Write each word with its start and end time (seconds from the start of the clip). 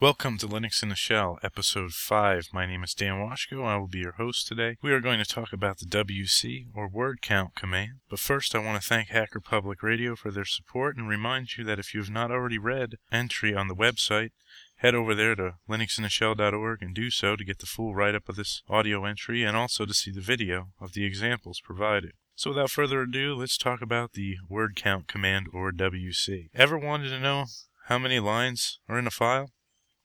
Welcome 0.00 0.38
to 0.38 0.48
Linux 0.48 0.82
in 0.82 0.88
the 0.88 0.94
Shell, 0.94 1.38
Episode 1.42 1.92
5. 1.92 2.54
My 2.54 2.64
name 2.64 2.82
is 2.82 2.94
Dann 2.94 3.20
Washko. 3.20 3.66
I 3.66 3.76
will 3.76 3.86
be 3.86 3.98
your 3.98 4.12
host 4.12 4.48
today. 4.48 4.78
We 4.80 4.92
are 4.92 5.00
going 5.00 5.18
to 5.18 5.26
talk 5.26 5.52
about 5.52 5.76
the 5.76 5.84
WC, 5.84 6.68
or 6.74 6.88
word 6.88 7.20
count 7.20 7.54
command. 7.54 8.00
But 8.08 8.18
first, 8.18 8.54
I 8.54 8.60
want 8.60 8.80
to 8.80 8.88
thank 8.88 9.08
Hacker 9.10 9.40
Public 9.40 9.82
Radio 9.82 10.16
for 10.16 10.30
their 10.30 10.46
support 10.46 10.96
and 10.96 11.06
remind 11.06 11.58
you 11.58 11.64
that 11.64 11.78
if 11.78 11.92
you 11.92 12.00
have 12.00 12.08
not 12.08 12.30
already 12.30 12.56
read 12.56 12.94
entry 13.12 13.54
on 13.54 13.68
the 13.68 13.74
website, 13.74 14.30
head 14.76 14.94
over 14.94 15.14
there 15.14 15.34
to 15.34 15.56
linuxintheshell.org 15.68 16.80
and 16.80 16.94
do 16.94 17.10
so 17.10 17.36
to 17.36 17.44
get 17.44 17.58
the 17.58 17.66
full 17.66 17.94
write 17.94 18.14
up 18.14 18.26
of 18.26 18.36
this 18.36 18.62
audio 18.70 19.04
entry 19.04 19.44
and 19.44 19.54
also 19.54 19.84
to 19.84 19.92
see 19.92 20.10
the 20.10 20.22
video 20.22 20.68
of 20.80 20.94
the 20.94 21.04
examples 21.04 21.60
provided. 21.62 22.12
So 22.34 22.52
without 22.52 22.70
further 22.70 23.02
ado, 23.02 23.34
let's 23.34 23.58
talk 23.58 23.82
about 23.82 24.12
the 24.14 24.36
word 24.48 24.76
count 24.76 25.08
command 25.08 25.48
or 25.52 25.72
WC. 25.72 26.48
Ever 26.54 26.78
wanted 26.78 27.10
to 27.10 27.20
know 27.20 27.44
how 27.88 27.98
many 27.98 28.18
lines 28.18 28.78
are 28.88 28.98
in 28.98 29.06
a 29.06 29.10
file? 29.10 29.50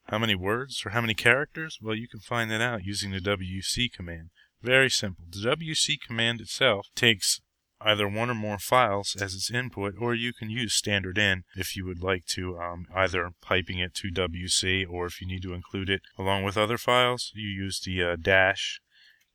How 0.07 0.19
many 0.19 0.35
words 0.35 0.83
or 0.85 0.91
how 0.91 1.01
many 1.01 1.15
characters? 1.15 1.79
Well, 1.81 1.95
you 1.95 2.07
can 2.07 2.19
find 2.19 2.51
that 2.51 2.61
out 2.61 2.85
using 2.85 3.11
the 3.11 3.19
WC 3.19 3.91
command. 3.91 4.29
Very 4.61 4.89
simple. 4.89 5.25
The 5.29 5.55
WC 5.55 5.99
command 5.99 6.41
itself 6.41 6.87
takes 6.95 7.41
either 7.81 8.07
one 8.07 8.29
or 8.29 8.35
more 8.35 8.57
files 8.57 9.15
as 9.19 9.33
its 9.33 9.51
input, 9.51 9.95
or 9.99 10.15
you 10.15 10.33
can 10.33 10.49
use 10.49 10.73
standard 10.73 11.17
in 11.17 11.43
if 11.55 11.75
you 11.75 11.85
would 11.85 12.01
like 12.01 12.25
to, 12.25 12.57
um, 12.57 12.85
either 12.95 13.31
piping 13.41 13.79
it 13.79 13.93
to 13.95 14.11
WC, 14.11 14.85
or 14.89 15.07
if 15.07 15.21
you 15.21 15.27
need 15.27 15.41
to 15.41 15.53
include 15.53 15.89
it 15.89 16.01
along 16.17 16.43
with 16.43 16.57
other 16.57 16.77
files, 16.77 17.31
you 17.35 17.47
use 17.47 17.79
the 17.79 18.01
uh, 18.03 18.15
dash 18.15 18.79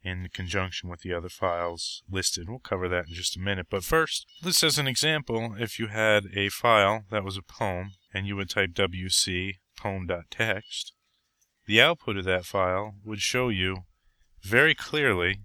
in 0.02 0.28
conjunction 0.32 0.88
with 0.88 1.00
the 1.00 1.12
other 1.12 1.28
files 1.28 2.02
listed. 2.10 2.48
We'll 2.48 2.58
cover 2.58 2.88
that 2.88 3.08
in 3.08 3.14
just 3.14 3.36
a 3.36 3.40
minute. 3.40 3.66
But 3.70 3.84
first, 3.84 4.26
this 4.42 4.64
as 4.64 4.78
an 4.78 4.86
example, 4.86 5.54
if 5.58 5.78
you 5.78 5.88
had 5.88 6.24
a 6.34 6.48
file 6.48 7.04
that 7.10 7.24
was 7.24 7.36
a 7.36 7.42
poem 7.42 7.92
and 8.14 8.26
you 8.26 8.36
would 8.36 8.50
type 8.50 8.70
wc 8.70 9.52
poem.txt, 9.80 10.92
the 11.66 11.80
output 11.80 12.16
of 12.16 12.24
that 12.24 12.44
file 12.44 12.94
would 13.04 13.20
show 13.20 13.48
you 13.48 13.84
very 14.42 14.74
clearly 14.74 15.40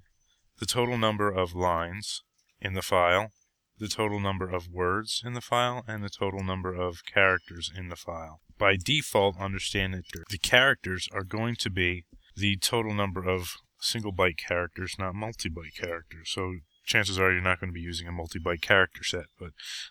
the 0.59 0.65
total 0.65 0.97
number 0.97 1.31
of 1.31 1.53
lines 1.53 2.23
in 2.59 2.73
the 2.73 2.81
file, 2.81 3.31
the 3.77 3.87
total 3.87 4.19
number 4.19 4.49
of 4.49 4.67
words 4.69 5.21
in 5.25 5.33
the 5.33 5.41
file, 5.41 5.83
and 5.87 6.03
the 6.03 6.09
total 6.09 6.43
number 6.43 6.73
of 6.73 7.05
characters 7.05 7.71
in 7.75 7.89
the 7.89 7.95
file. 7.95 8.39
By 8.57 8.77
default, 8.77 9.39
understand 9.39 9.93
that 9.93 10.05
the 10.29 10.37
characters 10.37 11.07
are 11.11 11.23
going 11.23 11.55
to 11.57 11.69
be 11.69 12.05
the 12.35 12.57
total 12.57 12.93
number 12.93 13.27
of 13.27 13.55
single 13.79 14.13
byte 14.13 14.37
characters, 14.37 14.95
not 14.97 15.15
multi 15.15 15.49
byte 15.49 15.75
characters. 15.75 16.29
So 16.31 16.55
chances 16.85 17.19
are 17.19 17.31
you're 17.31 17.41
not 17.41 17.59
going 17.59 17.69
to 17.69 17.73
be 17.73 17.81
using 17.81 18.07
a 18.07 18.11
multi 18.11 18.39
byte 18.39 18.61
character 18.61 19.03
set, 19.03 19.25
but 19.39 19.49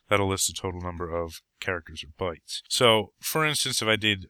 that'll 0.09 0.29
list 0.29 0.47
the 0.47 0.53
total 0.53 0.81
number 0.81 1.15
of 1.15 1.43
characters 1.61 2.05
or 2.05 2.09
bytes. 2.25 2.63
So, 2.69 3.13
for 3.21 3.45
instance, 3.45 3.83
if 3.83 3.89
I 3.89 3.97
did 3.97 4.27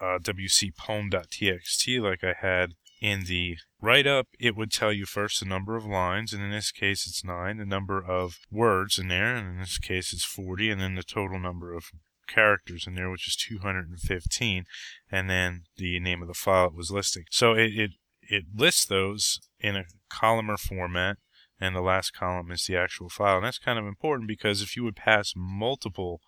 uh, 0.00 0.18
wc 0.18 0.76
poem.txt 0.76 2.00
like 2.02 2.22
I 2.22 2.34
had 2.38 2.72
in 3.00 3.24
the 3.24 3.56
write 3.80 4.06
up, 4.06 4.28
it 4.38 4.56
would 4.56 4.70
tell 4.70 4.92
you 4.92 5.06
first 5.06 5.40
the 5.40 5.46
number 5.46 5.76
of 5.76 5.84
lines, 5.84 6.32
and 6.32 6.42
in 6.42 6.50
this 6.50 6.72
case 6.72 7.06
it's 7.06 7.24
9, 7.24 7.58
the 7.58 7.66
number 7.66 8.02
of 8.02 8.38
words 8.50 8.98
in 8.98 9.08
there, 9.08 9.34
and 9.34 9.48
in 9.48 9.58
this 9.60 9.78
case 9.78 10.12
it's 10.12 10.24
40, 10.24 10.70
and 10.70 10.80
then 10.80 10.94
the 10.94 11.02
total 11.02 11.38
number 11.38 11.74
of 11.74 11.84
characters 12.26 12.86
in 12.86 12.94
there, 12.94 13.10
which 13.10 13.28
is 13.28 13.36
215, 13.36 14.64
and 15.10 15.30
then 15.30 15.64
the 15.76 16.00
name 16.00 16.22
of 16.22 16.28
the 16.28 16.34
file 16.34 16.68
it 16.68 16.74
was 16.74 16.90
listing. 16.90 17.24
So 17.30 17.52
it, 17.52 17.72
it 17.74 17.90
it 18.28 18.44
lists 18.54 18.84
those 18.84 19.40
in 19.60 19.76
a 19.76 19.84
columnar 20.10 20.56
format, 20.56 21.18
and 21.60 21.74
the 21.74 21.80
last 21.80 22.12
column 22.12 22.50
is 22.50 22.64
the 22.66 22.76
actual 22.76 23.08
file. 23.08 23.36
And 23.36 23.46
that's 23.46 23.58
kind 23.58 23.78
of 23.78 23.86
important 23.86 24.28
because 24.28 24.62
if 24.62 24.76
you 24.76 24.84
would 24.84 24.96
pass 24.96 25.32
multiple 25.36 26.20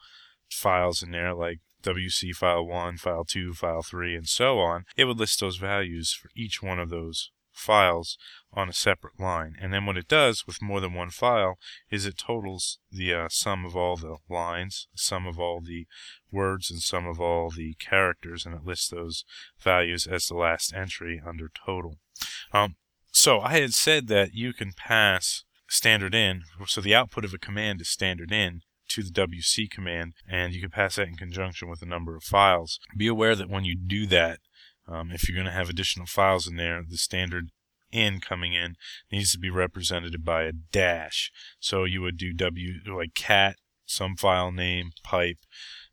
files 0.51 1.03
in 1.03 1.11
there, 1.11 1.35
like 1.35 1.61
WC 1.83 2.35
file 2.35 2.67
1, 2.67 2.97
file 2.99 3.25
2, 3.25 3.55
file 3.55 3.83
3, 3.83 4.17
and 4.17 4.29
so 4.29 4.59
on, 4.59 4.85
it 4.97 5.05
would 5.05 5.19
list 5.19 5.41
those 5.41 5.57
values 5.57 6.13
for 6.13 6.31
each 6.35 6.63
one 6.63 6.79
of 6.79 6.91
those 6.91 7.31
files 7.59 8.17
on 8.53 8.69
a 8.69 8.73
separate 8.73 9.19
line. 9.19 9.55
And 9.61 9.73
then 9.73 9.85
what 9.85 9.97
it 9.97 10.09
does 10.09 10.47
with 10.47 10.63
more 10.63 10.81
than 10.81 10.95
one 10.95 11.11
file 11.11 11.59
is 11.91 12.07
it 12.07 12.17
totals 12.19 12.79
the 12.91 13.13
uh, 13.13 13.29
sum 13.29 13.65
of 13.65 13.77
all 13.77 13.97
the 13.97 14.17
lines, 14.29 14.89
sum 14.95 15.27
of 15.27 15.39
all 15.39 15.61
the 15.61 15.87
words, 16.31 16.71
and 16.71 16.81
sum 16.81 17.07
of 17.07 17.21
all 17.21 17.51
the 17.51 17.75
characters, 17.75 18.47
and 18.47 18.55
it 18.55 18.65
lists 18.65 18.89
those 18.89 19.25
values 19.59 20.07
as 20.07 20.27
the 20.27 20.35
last 20.35 20.73
entry 20.73 21.21
under 21.27 21.51
total. 21.67 21.97
Um, 22.53 22.77
so 23.19 23.41
I 23.41 23.59
had 23.59 23.75
said 23.75 24.07
that 24.07 24.33
you 24.33 24.53
can 24.53 24.71
pass 24.77 25.43
standard 25.69 26.15
in, 26.15 26.45
so 26.67 26.81
the 26.81 26.95
output 26.95 27.25
of 27.25 27.35
a 27.35 27.39
command 27.39 27.81
is 27.81 27.89
standard 27.89 28.31
in 28.31 28.61
to 28.91 29.03
the 29.03 29.11
WC 29.11 29.69
command, 29.69 30.13
and 30.29 30.55
you 30.55 30.61
can 30.61 30.71
pass 30.71 30.95
that 30.95 31.09
in 31.09 31.17
conjunction 31.17 31.69
with 31.69 31.83
a 31.83 31.87
number 31.87 32.15
of 32.15 32.23
files. 32.23 32.79
Be 32.97 33.09
aware 33.09 33.35
that 33.35 33.51
when 33.51 33.65
you 33.65 33.77
do 33.77 34.07
that, 34.07 34.39
um, 34.87 35.11
if 35.11 35.29
you're 35.29 35.35
going 35.35 35.47
to 35.47 35.53
have 35.53 35.69
additional 35.69 36.07
files 36.07 36.47
in 36.47 36.55
there, 36.55 36.81
the 36.89 36.97
standard 36.97 37.51
in 37.91 38.21
coming 38.21 38.53
in 38.53 38.77
needs 39.11 39.33
to 39.33 39.39
be 39.39 39.51
represented 39.51 40.25
by 40.25 40.45
a 40.45 40.53
dash. 40.53 41.33
So 41.59 41.83
you 41.83 42.01
would 42.03 42.19
do 42.19 42.33
W 42.33 42.75
like 42.87 43.15
cat, 43.15 43.57
some 43.85 44.15
file 44.15 44.53
name, 44.53 44.93
pipe, 45.03 45.39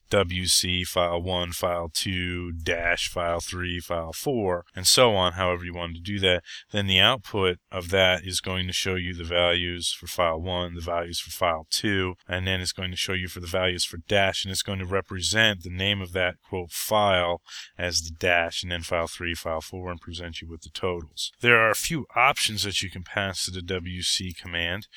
WC 0.10 0.86
file 0.86 1.22
1, 1.22 1.52
file 1.52 1.90
2, 1.94 2.52
dash 2.54 3.10
file 3.10 3.40
3, 3.40 3.80
file 3.80 4.14
4, 4.14 4.66
and 4.76 4.86
so 4.88 5.16
on, 5.16 5.34
however 5.34 5.66
you 5.66 5.74
want 5.74 5.96
to 5.96 6.02
do 6.02 6.20
that. 6.20 6.44
Then 6.72 6.88
the 6.88 7.00
output 7.00 7.58
of 7.72 7.90
that 7.90 8.24
is 8.24 8.42
going 8.42 8.68
to 8.68 8.74
show 8.74 8.96
you 8.96 9.14
the 9.14 9.24
values 9.24 9.92
for 9.92 10.08
file 10.08 10.40
1, 10.40 10.76
the 10.76 10.82
values 10.82 11.20
for 11.20 11.32
file 11.32 11.68
2, 11.70 12.16
and 12.28 12.46
then 12.46 12.62
it's 12.62 12.72
going 12.72 12.92
to 12.92 12.98
show 12.98 13.14
you 13.14 13.28
for 13.28 13.40
the 13.40 13.48
values 13.48 13.84
for 13.84 13.98
dash, 14.08 14.46
and 14.46 14.52
it's 14.52 14.64
going 14.64 14.80
to 14.80 14.86
represent 14.86 15.64
the 15.64 15.70
name 15.70 16.02
of 16.02 16.14
that 16.14 16.36
quote 16.48 16.72
file 16.72 17.42
as 17.78 18.02
the 18.02 18.12
dash, 18.12 18.64
and 18.64 18.72
then 18.72 18.82
file 18.82 19.08
3, 19.08 19.34
file 19.34 19.62
4, 19.62 19.92
and 19.92 20.02
present 20.02 20.42
you 20.42 20.48
with 20.48 20.62
the 20.62 20.70
totals. 20.70 21.32
There 21.42 21.60
are 21.60 21.72
a 21.72 21.76
few 21.76 22.06
options 22.16 22.64
that 22.64 22.82
you 22.82 22.90
can 22.90 23.04
pass 23.04 23.46
to 23.46 23.52
the 23.52 23.62
WC 23.62 24.36
command 24.36 24.88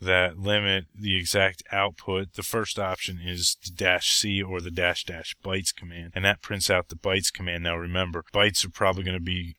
that 0.00 0.38
limit 0.38 0.86
the 0.94 1.16
exact 1.16 1.62
output. 1.72 2.34
The 2.34 2.42
first 2.42 2.78
option 2.78 3.18
is 3.24 3.56
the 3.64 3.70
dash 3.70 4.10
C 4.10 4.42
or 4.42 4.60
the 4.60 4.70
dash 4.70 5.04
dash 5.04 5.34
bytes 5.44 5.74
command, 5.74 6.12
and 6.14 6.24
that 6.24 6.42
prints 6.42 6.70
out 6.70 6.88
the 6.88 6.96
bytes 6.96 7.32
command. 7.32 7.64
Now 7.64 7.76
remember, 7.76 8.24
bytes 8.32 8.64
are 8.64 8.70
probably 8.70 9.04
going 9.04 9.18
to 9.18 9.22
be 9.22 9.56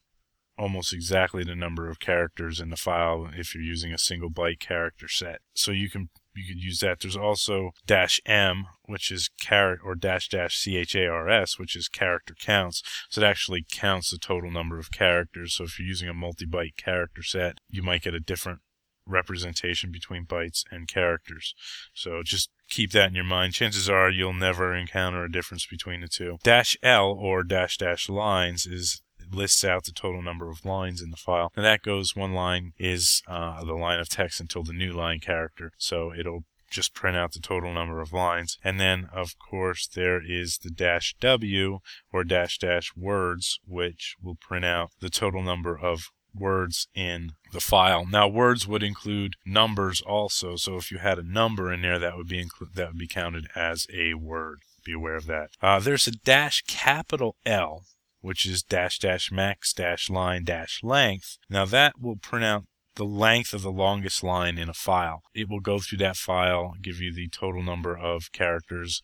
almost 0.58 0.94
exactly 0.94 1.44
the 1.44 1.56
number 1.56 1.90
of 1.90 2.00
characters 2.00 2.60
in 2.60 2.70
the 2.70 2.76
file 2.76 3.30
if 3.34 3.56
you're 3.56 3.64
using 3.64 3.94
a 3.94 3.98
single 3.98 4.30
byte 4.30 4.60
character 4.60 5.08
set. 5.08 5.40
So 5.54 5.72
you 5.72 5.90
can 5.90 6.10
you 6.36 6.48
could 6.48 6.62
use 6.64 6.80
that. 6.80 7.00
There's 7.00 7.18
also 7.18 7.72
dash 7.86 8.22
M, 8.26 8.66
which 8.86 9.12
is 9.12 9.30
character, 9.42 9.86
or 9.86 9.96
dash 9.96 10.30
dash 10.30 10.58
C 10.58 10.78
H 10.78 10.96
A 10.96 11.08
R 11.08 11.30
S, 11.30 11.58
which 11.58 11.76
is 11.76 11.88
character 11.88 12.34
counts. 12.40 12.82
So 13.10 13.22
it 13.22 13.26
actually 13.26 13.66
counts 13.70 14.12
the 14.12 14.18
total 14.18 14.52
number 14.52 14.80
of 14.80 14.92
characters. 14.92 15.56
So 15.56 15.66
if 15.66 15.80
you're 15.80 15.88
using 15.88 16.08
a 16.08 16.14
multi-byte 16.14 16.78
character 16.78 17.24
set, 17.24 17.58
you 17.70 17.84
might 17.84 18.04
get 18.04 18.14
a 18.14 18.20
different 18.20 18.60
representation 19.10 19.92
between 19.92 20.26
bytes 20.26 20.64
and 20.72 20.88
characters. 20.88 21.54
So 21.94 22.22
just 22.24 22.50
keep 22.70 22.92
that 22.92 23.10
in 23.10 23.16
your 23.16 23.24
mind. 23.24 23.54
Chances 23.54 23.90
are 23.90 24.10
you'll 24.10 24.34
never 24.34 24.76
encounter 24.76 25.24
a 25.24 25.32
difference 25.32 25.66
between 25.66 26.02
the 26.02 26.08
two. 26.08 26.38
Dash 26.44 26.78
L 26.84 27.12
or 27.12 27.44
dash 27.44 27.78
dash 27.78 28.08
lines 28.10 28.66
is 28.66 29.02
lists 29.32 29.64
out 29.64 29.84
the 29.84 29.92
total 29.92 30.22
number 30.22 30.50
of 30.50 30.66
lines 30.66 31.02
in 31.02 31.12
the 31.12 31.18
file. 31.18 31.52
And 31.56 31.66
that 31.66 31.84
goes 31.84 32.16
one 32.16 32.34
line 32.34 32.74
is 32.78 33.22
uh, 33.28 33.64
the 33.64 33.74
line 33.74 34.00
of 34.00 34.10
text 34.10 34.40
until 34.40 34.64
the 34.64 34.74
new 34.74 34.92
line 34.92 35.20
character. 35.20 35.72
So 35.78 36.14
it'll 36.18 36.46
just 36.70 36.94
print 36.94 37.18
out 37.18 37.34
the 37.34 37.40
total 37.40 37.74
number 37.74 38.00
of 38.00 38.14
lines. 38.14 38.58
And 38.64 38.80
then, 38.80 39.10
of 39.14 39.38
course, 39.40 39.88
there 39.88 40.22
is 40.24 40.60
the 40.60 40.70
dash 40.70 41.16
W 41.20 41.80
or 42.12 42.24
dash 42.24 42.58
dash 42.60 42.96
words, 42.96 43.60
which 43.66 44.16
will 44.22 44.36
print 44.36 44.66
out 44.66 44.92
the 45.00 45.10
total 45.10 45.42
number 45.42 45.78
of 45.78 46.12
words 46.34 46.88
in 46.94 47.34
the 47.52 47.60
file. 47.60 48.06
Now, 48.06 48.28
words 48.28 48.68
would 48.68 48.84
include 48.84 49.36
numbers 49.46 50.02
also. 50.02 50.56
So 50.56 50.78
if 50.78 50.92
you 50.92 51.00
had 51.00 51.20
a 51.20 51.24
number 51.24 51.72
in 51.72 51.82
there, 51.82 52.00
that 52.00 52.18
would 52.18 52.28
be 52.28 52.44
inclu- 52.44 52.74
that 52.74 52.90
would 52.90 52.98
be 52.98 53.08
counted 53.08 53.48
as 53.56 53.88
a 53.94 54.14
word. 54.14 54.60
Be 54.86 54.94
aware 54.94 55.16
of 55.16 55.26
that. 55.28 55.50
Uh, 55.62 55.80
there's 55.80 56.08
a 56.08 56.12
dash 56.12 56.64
capital 56.68 57.36
L, 57.46 57.84
which 58.22 58.46
is 58.46 58.64
dash 58.64 59.00
dash 59.00 59.32
max 59.32 59.74
dash 59.74 60.10
line 60.10 60.44
dash 60.44 60.82
length. 60.84 61.38
Now 61.50 61.66
that 61.66 62.00
will 62.00 62.16
print 62.16 62.46
out 62.46 62.64
the 62.96 63.06
length 63.06 63.54
of 63.54 63.62
the 63.62 63.72
longest 63.72 64.24
line 64.24 64.58
in 64.58 64.70
a 64.70 64.74
file. 64.74 65.22
It 65.34 65.50
will 65.50 65.62
go 65.62 65.80
through 65.80 66.00
that 66.00 66.18
file, 66.18 66.74
give 66.82 67.00
you 67.00 67.14
the 67.14 67.30
total 67.30 67.64
number 67.64 67.98
of 67.98 68.32
characters 68.32 69.02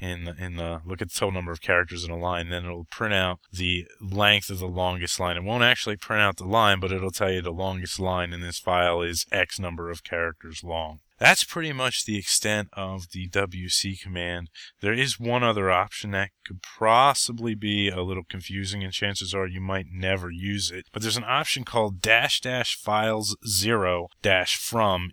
in 0.00 0.24
the, 0.24 0.34
in 0.42 0.56
the 0.56 0.80
look 0.84 1.02
at 1.02 1.10
the 1.10 1.18
total 1.18 1.32
number 1.32 1.52
of 1.52 1.60
characters 1.60 2.04
in 2.04 2.10
a 2.10 2.18
line, 2.18 2.48
then 2.48 2.64
it'll 2.64 2.86
print 2.90 3.14
out 3.14 3.38
the 3.52 3.86
length 4.00 4.50
of 4.50 4.58
the 4.58 4.66
longest 4.66 5.20
line. 5.20 5.36
It 5.36 5.44
won't 5.44 5.62
actually 5.62 5.96
print 5.96 6.22
out 6.22 6.36
the 6.36 6.44
line, 6.44 6.80
but 6.80 6.92
it'll 6.92 7.10
tell 7.10 7.30
you 7.30 7.42
the 7.42 7.50
longest 7.50 8.00
line 8.00 8.32
in 8.32 8.40
this 8.40 8.58
file 8.58 9.02
is 9.02 9.26
X 9.30 9.58
number 9.58 9.90
of 9.90 10.02
characters 10.02 10.64
long. 10.64 11.00
That's 11.18 11.44
pretty 11.44 11.74
much 11.74 12.06
the 12.06 12.16
extent 12.16 12.68
of 12.72 13.10
the 13.12 13.28
WC 13.28 14.00
command. 14.00 14.48
There 14.80 14.94
is 14.94 15.20
one 15.20 15.42
other 15.42 15.70
option 15.70 16.12
that 16.12 16.30
could 16.46 16.62
possibly 16.62 17.54
be 17.54 17.90
a 17.90 18.02
little 18.02 18.24
confusing, 18.26 18.82
and 18.82 18.92
chances 18.92 19.34
are 19.34 19.46
you 19.46 19.60
might 19.60 19.86
never 19.92 20.30
use 20.30 20.70
it. 20.70 20.86
But 20.92 21.02
there's 21.02 21.18
an 21.18 21.24
option 21.26 21.64
called 21.64 22.00
dash 22.00 22.40
dash 22.40 22.74
files 22.74 23.36
zero 23.46 24.08
dash 24.22 24.56
from, 24.56 25.10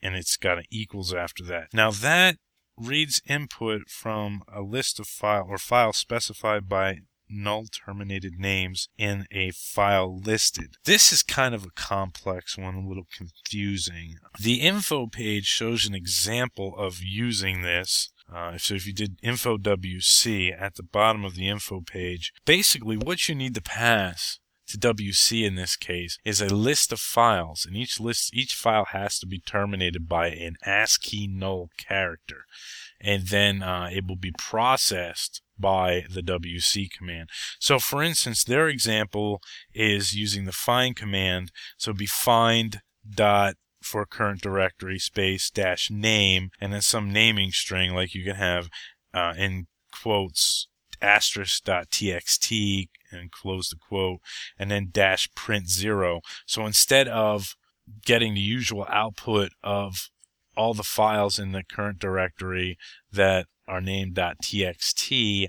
and 0.00 0.14
it's 0.14 0.36
got 0.36 0.58
an 0.58 0.64
equals 0.70 1.12
after 1.12 1.42
that. 1.44 1.74
Now 1.74 1.90
that 1.90 2.36
reads 2.80 3.20
input 3.28 3.88
from 3.88 4.42
a 4.52 4.62
list 4.62 4.98
of 4.98 5.06
file 5.06 5.46
or 5.48 5.58
files 5.58 5.98
specified 5.98 6.68
by 6.68 7.00
null 7.30 7.64
terminated 7.66 8.38
names 8.38 8.88
in 8.98 9.26
a 9.30 9.50
file 9.52 10.18
listed. 10.18 10.76
This 10.84 11.12
is 11.12 11.22
kind 11.22 11.54
of 11.54 11.64
a 11.64 11.70
complex 11.74 12.58
one, 12.58 12.74
a 12.74 12.86
little 12.86 13.06
confusing. 13.16 14.16
The 14.40 14.60
info 14.60 15.06
page 15.06 15.46
shows 15.46 15.86
an 15.86 15.94
example 15.94 16.74
of 16.76 17.00
using 17.02 17.62
this. 17.62 18.10
Uh, 18.32 18.58
so 18.58 18.74
if 18.74 18.86
you 18.86 18.92
did 18.92 19.18
info 19.22 19.58
WC 19.58 20.60
at 20.60 20.76
the 20.76 20.82
bottom 20.82 21.24
of 21.24 21.34
the 21.34 21.48
info 21.48 21.80
page, 21.80 22.32
basically 22.44 22.96
what 22.96 23.28
you 23.28 23.34
need 23.34 23.54
to 23.54 23.62
pass 23.62 24.38
to 24.70 24.78
WC 24.78 25.44
in 25.44 25.54
this 25.54 25.76
case 25.76 26.18
is 26.24 26.40
a 26.40 26.54
list 26.54 26.92
of 26.92 27.00
files, 27.00 27.64
and 27.66 27.76
each 27.76 28.00
list, 28.00 28.34
each 28.34 28.54
file 28.54 28.86
has 28.86 29.18
to 29.18 29.26
be 29.26 29.40
terminated 29.40 30.08
by 30.08 30.28
an 30.28 30.56
ASCII 30.64 31.26
null 31.26 31.70
character, 31.76 32.44
and 33.00 33.28
then 33.28 33.62
uh, 33.62 33.88
it 33.92 34.06
will 34.06 34.16
be 34.16 34.32
processed 34.38 35.42
by 35.58 36.04
the 36.10 36.22
WC 36.22 36.90
command. 36.90 37.28
So 37.58 37.78
for 37.78 38.02
instance, 38.02 38.44
their 38.44 38.68
example 38.68 39.40
is 39.74 40.14
using 40.14 40.44
the 40.44 40.52
find 40.52 40.96
command. 40.96 41.52
So 41.76 41.92
be 41.92 42.06
find 42.06 42.80
dot 43.08 43.56
for 43.82 44.04
current 44.06 44.40
directory 44.40 44.98
space 44.98 45.50
dash 45.50 45.90
name 45.90 46.50
and 46.60 46.72
then 46.72 46.82
some 46.82 47.10
naming 47.10 47.50
string 47.50 47.94
like 47.94 48.14
you 48.14 48.24
can 48.24 48.36
have 48.36 48.68
uh, 49.14 49.32
in 49.36 49.66
quotes 49.90 50.68
asterisk 51.02 51.64
dot 51.64 51.90
txt 51.90 52.88
and 53.10 53.30
close 53.32 53.70
the 53.70 53.76
quote 53.76 54.20
and 54.58 54.70
then 54.70 54.88
dash 54.90 55.28
print 55.34 55.68
zero. 55.68 56.20
So 56.46 56.66
instead 56.66 57.08
of 57.08 57.56
getting 58.04 58.34
the 58.34 58.40
usual 58.40 58.86
output 58.88 59.52
of 59.62 60.10
all 60.56 60.74
the 60.74 60.82
files 60.82 61.38
in 61.38 61.52
the 61.52 61.64
current 61.64 61.98
directory 61.98 62.76
that 63.10 63.46
are 63.66 63.80
named 63.80 64.14
.txt 64.14 65.46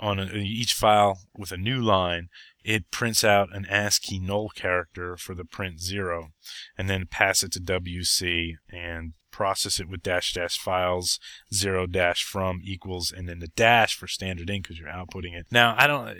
on 0.00 0.18
a, 0.18 0.34
each 0.34 0.72
file 0.72 1.20
with 1.36 1.52
a 1.52 1.56
new 1.56 1.80
line, 1.80 2.28
it 2.64 2.90
prints 2.90 3.22
out 3.22 3.54
an 3.54 3.66
ASCII 3.66 4.18
null 4.18 4.48
character 4.48 5.16
for 5.16 5.34
the 5.34 5.44
print 5.44 5.80
zero, 5.80 6.30
and 6.76 6.88
then 6.88 7.06
pass 7.06 7.42
it 7.42 7.52
to 7.52 7.60
WC 7.60 8.54
and 8.70 9.12
process 9.30 9.78
it 9.78 9.88
with 9.88 10.02
dash 10.02 10.32
dash 10.32 10.58
files 10.58 11.20
zero 11.54 11.86
dash 11.86 12.24
from 12.24 12.60
equals 12.64 13.12
and 13.12 13.28
then 13.28 13.38
the 13.38 13.48
dash 13.48 13.94
for 13.94 14.08
standard 14.08 14.50
in 14.50 14.60
because 14.60 14.78
you're 14.78 14.88
outputting 14.88 15.38
it. 15.38 15.46
Now 15.50 15.74
I 15.78 15.86
don't. 15.86 16.16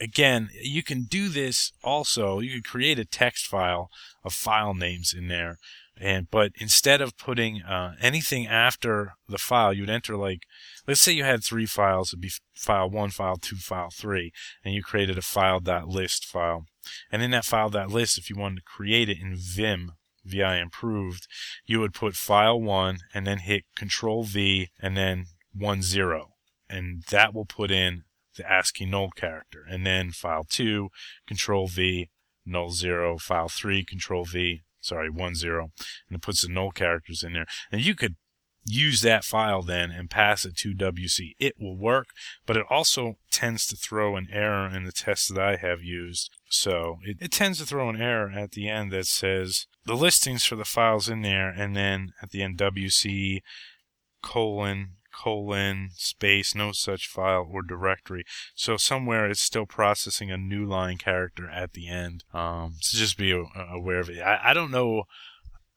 Again, 0.00 0.50
you 0.62 0.84
can 0.84 1.02
do 1.02 1.28
this 1.28 1.72
also. 1.82 2.38
You 2.38 2.54
could 2.54 2.70
create 2.70 3.00
a 3.00 3.04
text 3.04 3.46
file 3.46 3.90
of 4.24 4.32
file 4.32 4.72
names 4.72 5.12
in 5.12 5.26
there 5.26 5.58
and 6.00 6.30
but 6.30 6.52
instead 6.56 7.00
of 7.00 7.16
putting 7.16 7.62
uh, 7.62 7.94
anything 8.00 8.46
after 8.46 9.14
the 9.28 9.38
file, 9.38 9.72
you 9.72 9.82
would 9.82 9.90
enter 9.90 10.16
like, 10.16 10.42
let's 10.86 11.00
say 11.00 11.12
you 11.12 11.24
had 11.24 11.42
three 11.42 11.66
files, 11.66 12.10
it'd 12.10 12.20
be 12.20 12.32
file 12.54 12.88
one, 12.88 13.10
file 13.10 13.36
two, 13.36 13.56
file 13.56 13.90
three, 13.92 14.32
and 14.64 14.74
you 14.74 14.82
created 14.82 15.18
a 15.18 15.22
file 15.22 15.60
dot 15.60 15.88
list 15.88 16.24
file. 16.24 16.66
And 17.10 17.22
in 17.22 17.30
that 17.32 17.44
file 17.44 17.68
dot 17.68 17.90
list, 17.90 18.18
if 18.18 18.30
you 18.30 18.36
wanted 18.36 18.56
to 18.56 18.62
create 18.62 19.08
it 19.08 19.18
in 19.20 19.34
Vim, 19.36 19.92
VI 20.24 20.58
improved, 20.58 21.26
you 21.66 21.80
would 21.80 21.94
put 21.94 22.14
file 22.14 22.60
one 22.60 22.98
and 23.12 23.26
then 23.26 23.38
hit 23.38 23.64
Control 23.76 24.24
V 24.24 24.68
and 24.80 24.96
then 24.96 25.26
one 25.54 25.82
zero, 25.82 26.34
and 26.68 27.02
that 27.10 27.34
will 27.34 27.46
put 27.46 27.70
in 27.70 28.04
the 28.36 28.50
ASCII 28.50 28.86
null 28.86 29.10
character. 29.10 29.64
And 29.68 29.84
then 29.84 30.12
file 30.12 30.46
two, 30.48 30.90
Control 31.26 31.66
V, 31.66 32.08
null 32.46 32.70
zero, 32.70 33.18
file 33.18 33.48
three, 33.48 33.84
Control 33.84 34.24
V, 34.24 34.62
sorry, 34.80 35.10
one 35.10 35.34
zero, 35.34 35.70
and 36.08 36.16
it 36.16 36.22
puts 36.22 36.42
the 36.42 36.52
null 36.52 36.70
characters 36.70 37.22
in 37.22 37.32
there. 37.32 37.46
And 37.70 37.84
you 37.84 37.94
could 37.94 38.16
use 38.64 39.00
that 39.00 39.24
file 39.24 39.62
then 39.62 39.90
and 39.90 40.10
pass 40.10 40.44
it 40.44 40.56
to 40.56 40.74
WC. 40.74 41.34
It 41.38 41.54
will 41.58 41.76
work, 41.76 42.08
but 42.46 42.56
it 42.56 42.66
also 42.68 43.16
tends 43.30 43.66
to 43.66 43.76
throw 43.76 44.16
an 44.16 44.28
error 44.32 44.68
in 44.68 44.84
the 44.84 44.92
test 44.92 45.34
that 45.34 45.42
I 45.42 45.56
have 45.56 45.82
used. 45.82 46.30
So 46.50 46.98
it, 47.02 47.16
it 47.20 47.32
tends 47.32 47.58
to 47.58 47.66
throw 47.66 47.88
an 47.88 48.00
error 48.00 48.30
at 48.30 48.52
the 48.52 48.68
end 48.68 48.92
that 48.92 49.06
says 49.06 49.66
the 49.84 49.96
listings 49.96 50.44
for 50.44 50.56
the 50.56 50.64
files 50.64 51.08
in 51.08 51.22
there, 51.22 51.48
and 51.48 51.74
then 51.74 52.12
at 52.22 52.30
the 52.30 52.42
end 52.42 52.58
WC 52.58 53.40
colon 54.22 54.97
colon 55.18 55.90
space 55.94 56.54
no 56.54 56.72
such 56.72 57.08
file 57.08 57.48
or 57.50 57.62
directory. 57.62 58.24
So 58.54 58.76
somewhere 58.76 59.28
it's 59.28 59.40
still 59.40 59.66
processing 59.66 60.30
a 60.30 60.36
new 60.36 60.64
line 60.64 60.98
character 60.98 61.48
at 61.48 61.72
the 61.72 61.88
end. 61.88 62.24
Um, 62.32 62.76
so 62.80 62.98
just 62.98 63.18
be 63.18 63.32
aware 63.32 64.00
of 64.00 64.10
it. 64.10 64.20
I, 64.20 64.50
I 64.50 64.54
don't 64.54 64.70
know 64.70 65.04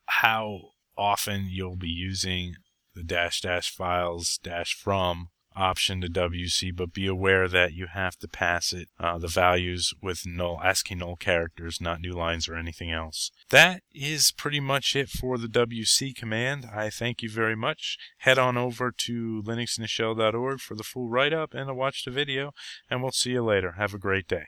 how 0.05 0.59
often 0.97 1.47
you'll 1.49 1.77
be 1.77 1.89
using 1.89 2.55
the 2.93 3.03
dash 3.03 3.41
dash 3.41 3.73
files 3.73 4.39
dash 4.43 4.73
from 4.73 5.29
option 5.55 6.01
to 6.01 6.07
WC, 6.07 6.75
but 6.75 6.93
be 6.93 7.07
aware 7.07 7.47
that 7.47 7.73
you 7.73 7.87
have 7.87 8.17
to 8.17 8.27
pass 8.27 8.73
it 8.73 8.89
uh, 8.99 9.17
the 9.17 9.27
values 9.27 9.93
with 10.01 10.25
null 10.25 10.59
ASCII 10.63 10.95
null 10.95 11.15
characters, 11.15 11.79
not 11.81 12.01
new 12.01 12.13
lines 12.13 12.47
or 12.47 12.55
anything 12.55 12.91
else. 12.91 13.31
That 13.49 13.83
is 13.93 14.31
pretty 14.31 14.59
much 14.59 14.95
it 14.95 15.09
for 15.09 15.37
the 15.37 15.47
WC 15.47 16.15
command. 16.15 16.65
I 16.73 16.89
thank 16.89 17.21
you 17.21 17.29
very 17.29 17.55
much. 17.55 17.97
Head 18.19 18.37
on 18.37 18.57
over 18.57 18.91
to 18.91 19.43
linuxintheshell.org 19.45 20.59
for 20.59 20.75
the 20.75 20.83
full 20.83 21.09
write-up 21.09 21.53
and 21.53 21.67
to 21.67 21.73
watch 21.73 22.05
the 22.05 22.11
video, 22.11 22.51
and 22.89 23.01
we'll 23.01 23.11
see 23.11 23.31
you 23.31 23.43
later. 23.43 23.73
Have 23.73 23.93
a 23.93 23.99
great 23.99 24.27
day. 24.27 24.47